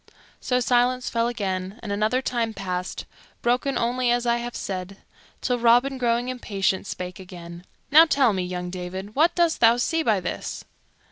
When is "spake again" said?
6.87-7.65